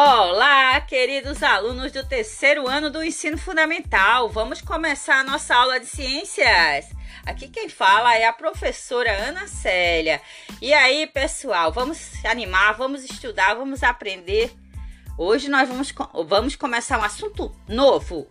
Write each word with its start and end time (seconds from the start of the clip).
Olá, 0.00 0.80
queridos 0.82 1.42
alunos 1.42 1.90
do 1.90 2.06
terceiro 2.06 2.68
ano 2.68 2.88
do 2.88 3.02
ensino 3.02 3.36
fundamental. 3.36 4.28
Vamos 4.28 4.62
começar 4.62 5.18
a 5.18 5.24
nossa 5.24 5.56
aula 5.56 5.80
de 5.80 5.86
ciências. 5.86 6.94
Aqui 7.26 7.48
quem 7.48 7.68
fala 7.68 8.14
é 8.14 8.24
a 8.24 8.32
professora 8.32 9.10
Ana 9.10 9.48
Célia. 9.48 10.22
E 10.62 10.72
aí, 10.72 11.08
pessoal, 11.08 11.72
vamos 11.72 12.24
animar, 12.24 12.76
vamos 12.76 13.02
estudar, 13.02 13.54
vamos 13.54 13.82
aprender. 13.82 14.54
Hoje 15.18 15.48
nós 15.48 15.68
vamos, 15.68 15.92
vamos 16.28 16.54
começar 16.54 16.96
um 16.96 17.02
assunto 17.02 17.52
novo. 17.66 18.28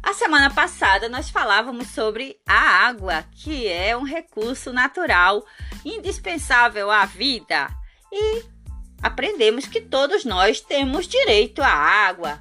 A 0.00 0.12
semana 0.14 0.54
passada 0.54 1.08
nós 1.08 1.28
falávamos 1.28 1.88
sobre 1.88 2.38
a 2.46 2.86
água, 2.86 3.24
que 3.32 3.66
é 3.66 3.96
um 3.96 4.04
recurso 4.04 4.72
natural 4.72 5.44
indispensável 5.84 6.92
à 6.92 7.04
vida. 7.06 7.66
E 8.12 8.55
aprendemos 9.02 9.66
que 9.66 9.80
todos 9.80 10.24
nós 10.24 10.60
temos 10.60 11.06
direito 11.06 11.62
à 11.62 11.68
água, 11.68 12.40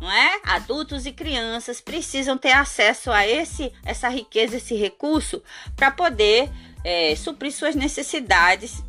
não 0.00 0.10
é? 0.10 0.40
Adultos 0.44 1.06
e 1.06 1.12
crianças 1.12 1.80
precisam 1.80 2.38
ter 2.38 2.52
acesso 2.52 3.10
a 3.10 3.26
esse, 3.26 3.72
essa 3.84 4.08
riqueza, 4.08 4.56
esse 4.56 4.74
recurso, 4.74 5.42
para 5.74 5.90
poder 5.90 6.50
é, 6.84 7.14
suprir 7.16 7.52
suas 7.52 7.74
necessidades 7.74 8.82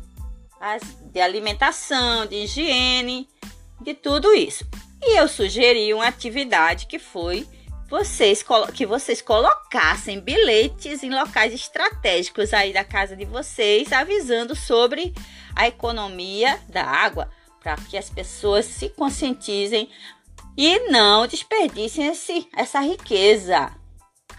de 1.12 1.20
alimentação, 1.20 2.26
de 2.26 2.36
higiene, 2.36 3.28
de 3.80 3.94
tudo 3.94 4.32
isso. 4.34 4.64
E 5.02 5.18
eu 5.18 5.26
sugeri 5.26 5.92
uma 5.94 6.06
atividade 6.06 6.86
que 6.86 6.98
foi 6.98 7.48
vocês 7.90 8.44
que 8.72 8.86
vocês 8.86 9.20
colocassem 9.20 10.20
bilhetes 10.20 11.02
em 11.02 11.10
locais 11.10 11.52
estratégicos 11.52 12.54
aí 12.54 12.72
da 12.72 12.84
casa 12.84 13.16
de 13.16 13.24
vocês, 13.24 13.92
avisando 13.92 14.54
sobre 14.54 15.12
a 15.56 15.66
economia 15.66 16.60
da 16.68 16.84
água, 16.84 17.28
para 17.60 17.74
que 17.74 17.98
as 17.98 18.08
pessoas 18.08 18.64
se 18.64 18.88
conscientizem 18.90 19.90
e 20.56 20.88
não 20.88 21.26
desperdicem 21.26 22.06
esse, 22.06 22.48
essa 22.56 22.80
riqueza 22.80 23.79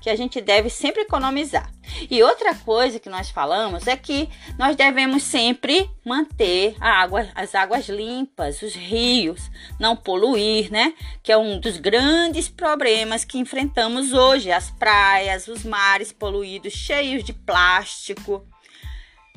que 0.01 0.09
a 0.09 0.15
gente 0.15 0.41
deve 0.41 0.69
sempre 0.69 1.03
economizar. 1.03 1.71
E 2.09 2.23
outra 2.23 2.55
coisa 2.55 2.99
que 2.99 3.09
nós 3.09 3.29
falamos 3.29 3.85
é 3.85 3.95
que 3.95 4.27
nós 4.57 4.75
devemos 4.75 5.21
sempre 5.21 5.89
manter 6.03 6.75
água, 6.81 7.29
as 7.35 7.53
águas 7.53 7.87
limpas, 7.87 8.63
os 8.63 8.73
rios, 8.73 9.51
não 9.79 9.95
poluir, 9.95 10.71
né? 10.71 10.93
Que 11.21 11.31
é 11.31 11.37
um 11.37 11.59
dos 11.59 11.77
grandes 11.77 12.49
problemas 12.49 13.23
que 13.23 13.37
enfrentamos 13.37 14.11
hoje, 14.11 14.51
as 14.51 14.71
praias, 14.71 15.47
os 15.47 15.63
mares 15.63 16.11
poluídos, 16.11 16.73
cheios 16.73 17.23
de 17.23 17.33
plástico. 17.33 18.43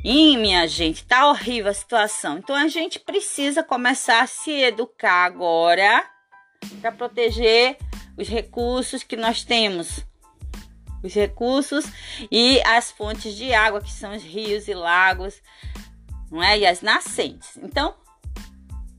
E 0.02 0.36
minha 0.36 0.66
gente, 0.66 1.04
tá 1.04 1.28
horrível 1.28 1.70
a 1.70 1.74
situação. 1.74 2.38
Então 2.38 2.56
a 2.56 2.68
gente 2.68 2.98
precisa 2.98 3.62
começar 3.62 4.22
a 4.22 4.26
se 4.26 4.50
educar 4.50 5.24
agora 5.24 6.04
para 6.80 6.92
proteger 6.92 7.76
os 8.16 8.28
recursos 8.28 9.02
que 9.02 9.16
nós 9.16 9.44
temos 9.44 10.04
os 11.04 11.14
recursos 11.14 11.84
e 12.30 12.60
as 12.62 12.90
fontes 12.90 13.36
de 13.36 13.52
água, 13.52 13.80
que 13.80 13.92
são 13.92 14.14
os 14.14 14.22
rios 14.22 14.66
e 14.66 14.74
lagos, 14.74 15.40
não 16.30 16.42
é? 16.42 16.58
E 16.58 16.66
as 16.66 16.80
nascentes. 16.80 17.58
Então, 17.62 17.94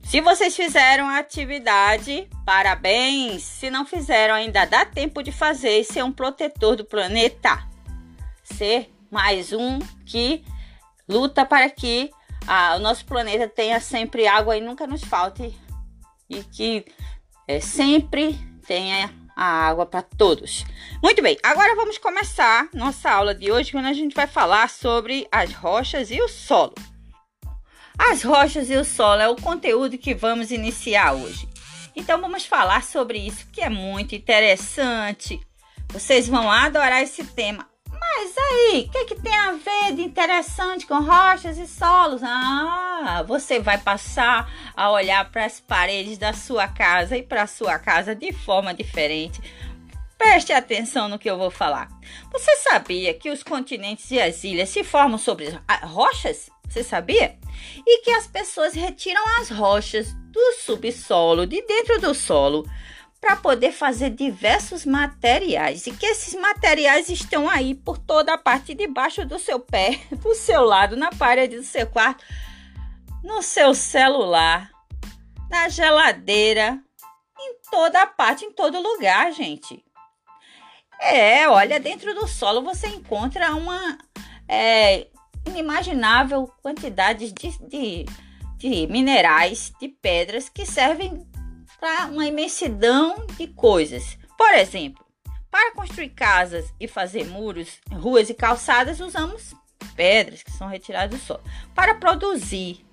se 0.04 0.22
vocês 0.22 0.56
fizeram 0.56 1.10
a 1.10 1.18
atividade, 1.18 2.30
parabéns. 2.46 3.42
Se 3.42 3.72
não 3.72 3.86
fizeram, 3.86 4.36
ainda 4.36 4.64
dá 4.66 4.86
tempo 4.86 5.24
de 5.24 5.32
fazer 5.32 5.80
e 5.80 5.84
ser 5.84 6.04
um 6.04 6.12
protetor 6.12 6.76
do 6.76 6.86
planeta. 6.86 7.68
Ser 8.44 8.94
mais 9.10 9.52
um 9.52 9.80
que 10.06 10.46
luta 11.10 11.44
para 11.44 11.68
que 11.70 12.12
ah, 12.48 12.76
o 12.76 12.80
nosso 12.80 13.04
planeta 13.06 13.48
tenha 13.48 13.80
sempre 13.80 14.28
água 14.28 14.56
e 14.56 14.62
nunca 14.62 14.86
nos 14.86 15.04
falte 15.04 15.58
e 16.30 16.44
que 16.44 16.86
é, 17.48 17.60
sempre 17.60 18.38
tenha 18.68 19.12
a 19.36 19.46
água 19.46 19.86
para 19.86 20.02
todos. 20.02 20.66
Muito 21.04 21.22
bem, 21.22 21.38
agora 21.44 21.76
vamos 21.76 21.98
começar 21.98 22.70
nossa 22.74 23.12
aula 23.12 23.36
de 23.36 23.52
hoje, 23.52 23.72
quando 23.72 23.88
a 23.88 23.94
gente 23.94 24.16
vai 24.16 24.28
falar 24.28 24.70
sobre 24.70 25.28
as 25.32 25.52
rochas 25.54 26.10
e 26.10 26.22
o 26.22 26.28
solo. 26.28 26.74
As 27.98 28.24
rochas 28.24 28.70
e 28.70 28.76
o 28.76 28.86
solo 28.86 29.22
é 29.22 29.28
o 29.28 29.36
conteúdo 29.36 29.98
que 29.98 30.14
vamos 30.14 30.52
iniciar 30.52 31.14
hoje. 31.14 31.48
Então 31.96 32.20
vamos 32.20 32.46
falar 32.46 32.84
sobre 32.84 33.18
isso, 33.18 33.48
que 33.52 33.62
é 33.62 33.70
muito 33.70 34.16
interessante. 34.16 35.40
Vocês 35.90 36.28
vão 36.28 36.52
adorar 36.52 37.02
esse 37.02 37.24
tema. 37.24 37.68
Mas 38.18 38.34
aí, 38.38 38.88
o 38.88 38.92
que, 38.92 39.06
que 39.08 39.16
tem 39.16 39.36
a 39.36 39.52
ver 39.52 39.94
de 39.94 40.02
interessante 40.02 40.88
com 40.88 41.02
rochas 41.02 41.58
e 41.58 41.68
solos? 41.68 42.22
Ah, 42.24 43.22
você 43.28 43.60
vai 43.60 43.78
passar 43.78 44.50
a 44.74 44.90
olhar 44.90 45.30
para 45.30 45.44
as 45.44 45.60
paredes 45.60 46.18
da 46.18 46.32
sua 46.32 46.66
casa 46.66 47.18
e 47.18 47.22
para 47.22 47.44
a 47.44 47.48
sua 47.48 47.78
casa 47.78 48.16
de 48.16 48.32
forma 48.32 48.74
diferente. 48.74 49.42
Preste 50.18 50.54
atenção 50.54 51.10
no 51.10 51.20
que 51.20 51.30
eu 51.30 51.38
vou 51.38 51.52
falar. 51.52 51.90
Você 52.32 52.56
sabia 52.56 53.14
que 53.14 53.30
os 53.30 53.44
continentes 53.44 54.10
e 54.12 54.22
as 54.22 54.46
ilhas 54.46 54.70
se 54.70 54.82
formam 54.82 55.18
sobre 55.18 55.50
rochas? 55.84 56.50
Você 56.70 56.86
sabia? 56.86 57.38
E 57.86 58.02
que 58.02 58.12
as 58.12 58.28
pessoas 58.28 58.74
retiram 58.74 59.22
as 59.42 59.50
rochas 59.50 60.14
do 60.32 60.54
subsolo, 60.54 61.46
de 61.46 61.62
dentro 61.64 62.00
do 62.00 62.16
solo, 62.16 62.66
para 63.26 63.38
poder 63.38 63.72
fazer 63.72 64.12
diversos 64.12 64.86
materiais 64.86 65.88
e 65.88 65.92
que 65.92 66.06
esses 66.06 66.40
materiais 66.40 67.10
estão 67.10 67.50
aí 67.50 67.74
por 67.74 67.98
toda 67.98 68.36
a 68.36 68.38
parte 68.38 68.76
de 68.76 68.86
baixo 68.86 69.26
do 69.26 69.40
seu 69.40 69.60
pé, 69.60 70.00
do 70.22 70.36
seu 70.36 70.64
lado, 70.64 70.96
na 70.96 71.10
parede 71.10 71.58
do 71.58 71.64
seu 71.64 71.88
quarto, 71.88 72.24
no 73.24 73.42
seu 73.42 73.74
celular, 73.74 74.70
na 75.50 75.68
geladeira, 75.70 76.80
em 77.40 77.56
toda 77.72 78.04
a 78.04 78.06
parte, 78.06 78.46
em 78.46 78.52
todo 78.52 78.80
lugar, 78.80 79.32
gente. 79.32 79.84
É, 81.02 81.50
olha, 81.50 81.80
dentro 81.80 82.14
do 82.14 82.28
solo 82.28 82.62
você 82.62 82.86
encontra 82.90 83.56
uma 83.56 83.98
é, 84.48 85.08
inimaginável 85.48 86.48
quantidade 86.62 87.32
de, 87.32 87.58
de, 87.68 88.06
de 88.56 88.86
minerais, 88.86 89.74
de 89.82 89.88
pedras 89.88 90.48
que 90.48 90.64
servem 90.64 91.26
para 91.86 92.08
uma 92.08 92.26
imensidão 92.26 93.28
de 93.38 93.46
coisas. 93.46 94.18
Por 94.36 94.52
exemplo, 94.56 95.06
para 95.52 95.76
construir 95.76 96.10
casas 96.10 96.74
e 96.80 96.88
fazer 96.88 97.26
muros, 97.26 97.80
ruas 97.92 98.28
e 98.28 98.34
calçadas, 98.34 99.00
usamos 99.00 99.54
pedras 99.96 100.42
que 100.42 100.52
são 100.52 100.68
retiradas 100.68 101.12
do 101.12 101.24
solo. 101.24 101.44
Para 101.76 101.94
produzir 101.94 102.84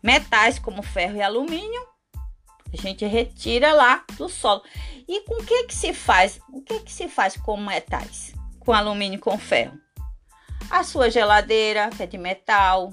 metais 0.00 0.60
como 0.60 0.80
ferro 0.80 1.16
e 1.16 1.22
alumínio, 1.22 1.84
a 2.72 2.76
gente 2.76 3.04
retira 3.04 3.72
lá 3.72 4.04
do 4.16 4.28
solo. 4.28 4.62
E 5.08 5.22
com 5.22 5.42
o 5.42 5.44
que 5.44 5.64
que 5.64 5.74
se 5.74 5.92
faz? 5.92 6.40
O 6.52 6.62
que 6.62 6.78
que 6.78 6.92
se 6.92 7.08
faz 7.08 7.36
com 7.36 7.56
metais? 7.56 8.32
Com 8.60 8.72
alumínio 8.72 9.16
e 9.16 9.20
com 9.20 9.36
ferro? 9.36 9.76
A 10.70 10.84
sua 10.84 11.10
geladeira, 11.10 11.90
que 11.90 12.04
é 12.04 12.06
de 12.06 12.16
metal, 12.16 12.92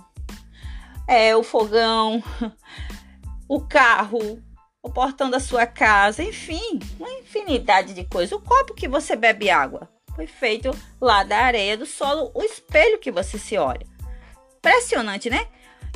é 1.08 1.36
o 1.36 1.44
fogão, 1.44 2.24
o 3.48 3.62
carro, 3.62 4.42
o 4.88 4.90
portão 4.90 5.30
da 5.30 5.40
sua 5.40 5.66
casa, 5.66 6.24
enfim, 6.24 6.80
uma 6.98 7.12
infinidade 7.12 7.94
de 7.94 8.06
coisas. 8.06 8.32
O 8.32 8.42
copo 8.42 8.74
que 8.74 8.88
você 8.88 9.16
bebe 9.16 9.50
água 9.50 9.90
foi 10.16 10.26
feito 10.26 10.72
lá 11.00 11.24
da 11.24 11.38
areia 11.40 11.78
do 11.78 11.86
solo, 11.86 12.32
o 12.34 12.42
espelho 12.42 12.98
que 12.98 13.12
você 13.12 13.38
se 13.38 13.58
olha. 13.58 13.86
Impressionante, 14.58 15.30
né? 15.30 15.46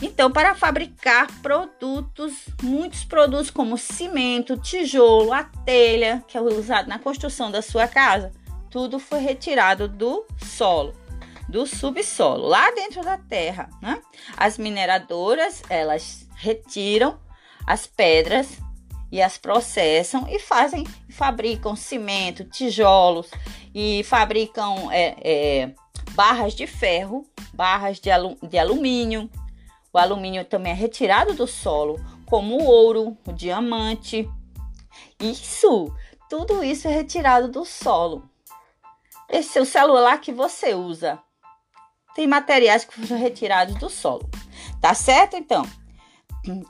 Então, 0.02 0.32
para 0.32 0.56
fabricar 0.56 1.28
produtos, 1.42 2.34
muitos 2.62 3.04
produtos 3.04 3.50
como 3.50 3.78
cimento, 3.78 4.58
tijolo, 4.58 5.32
a 5.32 5.44
telha, 5.44 6.24
que 6.28 6.38
é 6.38 6.42
usado 6.42 6.88
na 6.88 7.00
construção 7.00 7.50
da 7.50 7.62
sua 7.62 7.88
casa, 7.88 8.32
tudo 8.70 9.00
foi 9.00 9.20
retirado 9.20 9.88
do 9.88 10.26
solo, 10.38 10.94
do 11.48 11.66
subsolo, 11.66 12.48
lá 12.48 12.72
dentro 12.72 13.02
da 13.04 13.18
terra, 13.18 13.70
né? 13.82 14.02
As 14.36 14.58
mineradoras, 14.58 15.62
elas 15.70 16.28
retiram 16.36 17.20
as 17.66 17.86
pedras 17.86 18.58
e 19.12 19.22
as 19.22 19.38
processam 19.38 20.26
e 20.30 20.40
fazem, 20.40 20.86
fabricam 21.10 21.76
cimento, 21.76 22.46
tijolos 22.46 23.30
e 23.76 24.04
fabricam 24.04 24.90
é, 24.92 25.16
é, 25.22 25.76
barras 26.12 26.54
de 26.54 26.66
ferro, 26.66 27.26
barras 27.54 28.00
de, 28.00 28.10
de 28.48 28.58
alumínio. 28.58 29.30
O 29.94 29.98
alumínio 29.98 30.46
também 30.46 30.72
é 30.72 30.76
retirado 30.76 31.34
do 31.34 31.46
solo, 31.46 32.00
como 32.26 32.58
o 32.58 32.66
ouro, 32.66 33.18
o 33.28 33.34
diamante. 33.34 34.30
Isso, 35.20 35.94
tudo 36.30 36.64
isso 36.64 36.88
é 36.88 36.92
retirado 36.92 37.50
do 37.50 37.66
solo. 37.66 38.30
Esse 39.30 39.60
é 39.60 39.62
o 39.62 39.66
celular 39.66 40.20
que 40.20 40.32
você 40.32 40.74
usa. 40.74 41.20
Tem 42.16 42.28
materiais 42.28 42.86
que 42.86 42.94
foram 42.94 43.22
retirados 43.22 43.76
do 43.76 43.90
solo. 43.90 44.30
Tá 44.82 44.94
certo, 44.94 45.36
então? 45.36 45.66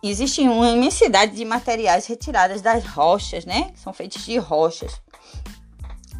Existe 0.04 0.42
uma 0.42 0.70
imensidade 0.70 1.36
de 1.36 1.46
materiais 1.46 2.06
retirados 2.06 2.62
das 2.62 2.86
rochas, 2.86 3.46
né? 3.46 3.72
São 3.76 3.94
feitos 3.94 4.26
de 4.26 4.38
rochas. 4.38 5.00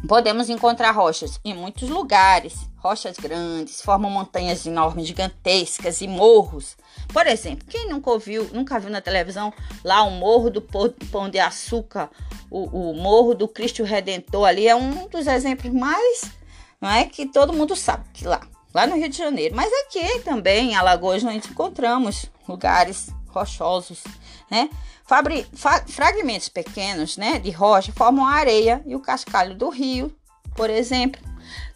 Podemos 0.08 0.50
encontrar 0.50 0.90
rochas 0.90 1.38
em 1.44 1.54
muitos 1.54 1.88
lugares, 1.88 2.68
rochas 2.78 3.16
grandes, 3.16 3.80
formam 3.80 4.10
montanhas 4.10 4.66
enormes, 4.66 5.06
gigantescas 5.06 6.00
e 6.00 6.08
morros. 6.08 6.76
Por 7.12 7.24
exemplo, 7.28 7.64
quem 7.68 7.88
nunca 7.88 8.10
ouviu, 8.10 8.50
nunca 8.52 8.80
viu 8.80 8.90
na 8.90 9.00
televisão 9.00 9.52
lá 9.84 10.02
o 10.02 10.10
Morro 10.10 10.50
do 10.50 10.60
Pão 10.60 11.28
de 11.30 11.38
Açúcar, 11.38 12.10
o, 12.50 12.90
o 12.90 12.94
Morro 12.94 13.32
do 13.34 13.46
Cristo 13.46 13.84
Redentor 13.84 14.48
ali 14.48 14.66
é 14.66 14.74
um 14.74 15.06
dos 15.06 15.28
exemplos 15.28 15.72
mais, 15.72 16.32
não 16.80 16.90
é 16.90 17.04
que 17.04 17.26
todo 17.26 17.52
mundo 17.52 17.76
sabe 17.76 18.04
que 18.12 18.26
lá, 18.26 18.40
lá 18.74 18.88
no 18.88 18.96
Rio 18.96 19.08
de 19.08 19.16
Janeiro. 19.16 19.54
Mas 19.54 19.72
aqui 19.84 20.18
também 20.24 20.72
em 20.72 20.74
Alagoas 20.74 21.22
nós 21.22 21.46
encontramos 21.46 22.26
lugares 22.48 23.08
rochosos, 23.32 24.02
né? 24.50 24.68
Fabri, 25.04 25.46
fa, 25.52 25.84
fragmentos 25.86 26.48
pequenos, 26.48 27.16
né, 27.16 27.38
de 27.38 27.50
rocha 27.50 27.92
formam 27.92 28.26
a 28.26 28.32
areia 28.32 28.82
e 28.86 28.94
o 28.94 29.00
cascalho 29.00 29.54
do 29.54 29.68
rio, 29.68 30.14
por 30.54 30.70
exemplo. 30.70 31.20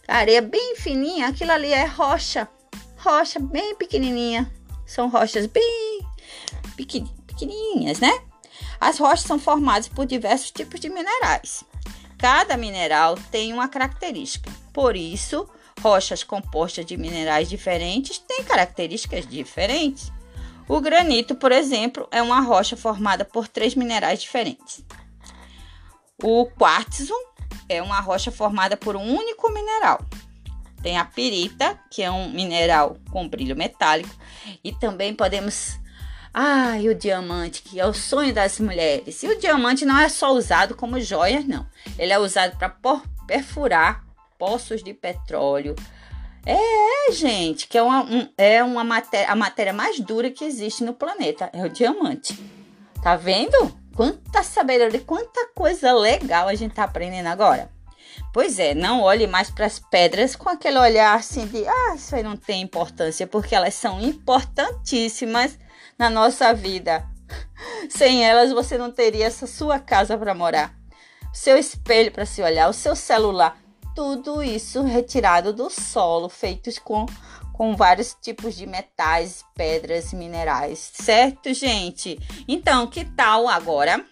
A 0.07 0.19
areia 0.19 0.41
bem 0.41 0.77
fininha, 0.77 1.29
aquilo 1.29 1.51
ali 1.51 1.73
é 1.73 1.85
rocha, 1.85 2.49
rocha 2.97 3.41
bem 3.41 3.75
pequenininha. 3.75 4.51
São 4.87 5.09
rochas 5.09 5.47
bem 5.47 6.07
pequenininhas, 6.77 7.99
né? 7.99 8.13
As 8.81 8.99
rochas 8.99 9.23
são 9.23 9.39
formadas 9.39 9.89
por 9.89 10.07
diversos 10.07 10.51
tipos 10.51 10.79
de 10.79 10.89
minerais. 10.89 11.65
Cada 12.19 12.57
mineral 12.57 13.17
tem 13.31 13.53
uma 13.53 13.69
característica. 13.69 14.51
Por 14.73 14.97
isso, 14.97 15.49
rochas 15.81 16.23
compostas 16.23 16.87
de 16.87 16.97
minerais 16.97 17.49
diferentes 17.49 18.19
têm 18.19 18.45
características 18.45 19.27
diferentes. 19.27 20.13
O 20.69 20.81
granito, 20.81 21.35
por 21.35 21.53
exemplo, 21.53 22.09
é 22.11 22.21
uma 22.21 22.41
rocha 22.41 22.77
formada 22.77 23.25
por 23.25 23.47
três 23.47 23.75
minerais 23.75 24.21
diferentes. 24.21 24.85
O 26.23 26.47
quartzo 26.47 27.15
é 27.69 27.81
uma 27.81 28.01
rocha 28.01 28.31
formada 28.31 28.77
por 28.77 28.97
um 28.97 29.15
único 29.15 29.53
mineral. 29.53 30.05
Tem 30.83 30.99
a 30.99 31.05
pirita, 31.05 31.79
que 31.91 32.03
é 32.03 32.11
um 32.11 32.31
mineral 32.31 32.97
com 33.11 33.29
brilho 33.29 33.57
metálico, 33.57 34.15
e 34.63 34.73
também 34.73 35.15
podemos 35.15 35.79
ah, 36.39 36.75
o 36.91 36.95
diamante, 36.95 37.63
que 37.63 37.81
é 37.81 37.87
o 37.87 37.95
sonho 37.95 38.35
das 38.35 38.61
mulheres. 38.61 39.23
E 39.23 39.29
o 39.29 39.39
diamante 39.39 39.87
não 39.87 39.99
é 39.99 40.09
só 40.09 40.33
usado 40.33 40.75
como 40.75 41.01
joia, 41.01 41.41
não. 41.41 41.67
Ele 41.99 42.13
é 42.13 42.19
usado 42.19 42.59
para 42.59 42.69
perfurar 43.27 44.05
poços 44.39 44.83
de 44.83 44.93
petróleo. 44.93 45.75
É, 46.47 47.11
gente, 47.11 47.67
que 47.67 47.77
é 47.77 47.83
uma, 47.83 48.05
um, 48.05 48.29
é 48.39 48.63
uma 48.63 48.85
matéria, 48.85 49.33
a 49.33 49.35
matéria 49.35 49.73
mais 49.73 49.99
dura 49.99 50.31
que 50.31 50.45
existe 50.45 50.85
no 50.85 50.95
planeta. 50.95 51.51
É 51.53 51.65
o 51.65 51.69
diamante. 51.69 52.39
Tá 53.03 53.17
vendo? 53.17 53.77
Quanta 53.97 54.45
sabedoria, 54.45 55.01
quanta 55.01 55.49
coisa 55.55 55.93
legal 55.93 56.47
a 56.47 56.55
gente 56.55 56.75
tá 56.75 56.85
aprendendo 56.85 57.27
agora. 57.27 57.69
Pois 58.33 58.59
é, 58.59 58.75
não 58.75 59.03
olhe 59.03 59.27
mais 59.27 59.51
para 59.51 59.67
as 59.67 59.79
pedras 59.79 60.37
com 60.37 60.49
aquele 60.49 60.79
olhar 60.79 61.17
assim 61.17 61.47
de, 61.47 61.67
ah, 61.67 61.95
isso 61.97 62.15
aí 62.15 62.23
não 62.23 62.37
tem 62.37 62.63
importância, 62.63 63.27
porque 63.27 63.55
elas 63.55 63.75
são 63.75 64.01
importantíssimas 64.01 65.59
na 65.99 66.09
nossa 66.11 66.53
vida. 66.53 67.05
Sem 67.89 68.25
elas 68.25 68.53
você 68.53 68.79
não 68.79 68.91
teria 68.91 69.27
essa 69.27 69.47
sua 69.47 69.79
casa 69.79 70.17
para 70.17 70.35
morar, 70.35 70.75
seu 71.33 71.57
espelho 71.57 72.13
para 72.13 72.27
se 72.27 72.43
olhar, 72.43 72.69
o 72.69 72.73
seu 72.73 72.95
celular, 72.95 73.57
tudo 73.97 74.43
isso 74.43 74.83
retirado 74.83 75.55
do 75.55 75.71
solo, 75.71 76.29
feitos 76.29 76.79
com 76.79 77.07
com 77.55 77.75
vários 77.75 78.15
tipos 78.21 78.55
de 78.55 78.67
metais, 78.67 79.43
pedras, 79.55 80.13
minerais, 80.13 80.91
certo, 80.93 81.55
gente? 81.55 82.19
Então, 82.47 82.87
que 82.87 83.03
tal 83.03 83.49
agora 83.49 84.05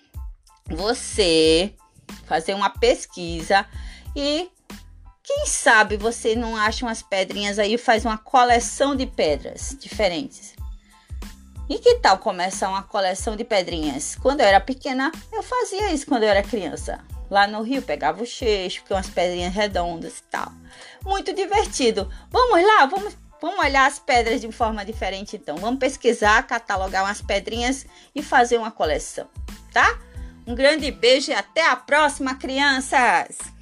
você 0.66 1.74
fazer 2.24 2.54
uma 2.54 2.70
pesquisa 2.70 3.66
e 4.16 4.48
quem 5.22 5.44
sabe 5.44 5.98
você 5.98 6.34
não 6.34 6.56
acha 6.56 6.86
umas 6.86 7.02
pedrinhas 7.02 7.58
aí 7.58 7.74
e 7.74 7.78
faz 7.78 8.06
uma 8.06 8.16
coleção 8.16 8.96
de 8.96 9.04
pedras 9.04 9.76
diferentes? 9.78 10.54
E 11.68 11.78
que 11.78 11.96
tal 11.96 12.16
começar 12.16 12.70
uma 12.70 12.82
coleção 12.82 13.36
de 13.36 13.44
pedrinhas? 13.44 14.16
Quando 14.16 14.40
eu 14.40 14.46
era 14.46 14.60
pequena, 14.60 15.12
eu 15.30 15.42
fazia 15.42 15.92
isso 15.92 16.06
quando 16.06 16.22
eu 16.22 16.30
era 16.30 16.42
criança. 16.42 17.04
Lá 17.30 17.46
no 17.46 17.62
Rio, 17.62 17.82
pegava 17.82 18.22
o 18.22 18.26
que 18.26 18.92
umas 18.92 19.08
pedrinhas 19.08 19.54
redondas 19.54 20.18
e 20.18 20.22
tal. 20.24 20.52
Muito 21.04 21.32
divertido. 21.32 22.10
Vamos 22.30 22.62
lá, 22.62 22.86
vamos 22.86 23.16
Vamos 23.40 23.62
olhar 23.62 23.86
as 23.86 23.98
pedras 23.98 24.40
de 24.40 24.50
forma 24.50 24.86
diferente, 24.86 25.36
então. 25.36 25.56
Vamos 25.56 25.78
pesquisar, 25.78 26.46
catalogar 26.46 27.04
umas 27.04 27.20
pedrinhas 27.20 27.84
e 28.14 28.22
fazer 28.22 28.56
uma 28.56 28.70
coleção, 28.70 29.28
tá? 29.70 29.98
Um 30.46 30.54
grande 30.54 30.90
beijo 30.90 31.30
e 31.30 31.34
até 31.34 31.68
a 31.68 31.76
próxima, 31.76 32.36
crianças! 32.36 33.53